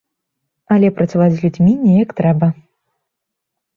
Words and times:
Але 0.75 0.87
працаваць 0.99 1.29
з 1.35 1.43
людзьмі 1.45 1.73
неяк 1.85 2.09
трэба. 2.21 2.47